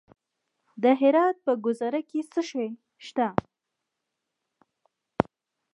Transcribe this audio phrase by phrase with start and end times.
[0.83, 2.67] د هرات په ګذره کې څه شی
[3.05, 3.27] شته؟